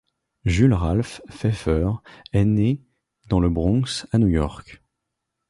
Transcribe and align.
Jules 0.45 0.73
Ralph 0.73 1.21
Feiffer 1.29 1.91
est 2.33 2.43
né 2.43 2.81
dans 3.29 3.39
le 3.39 3.49
Bronx, 3.51 4.07
à 4.11 4.17
New 4.17 4.29
York. 4.29 4.81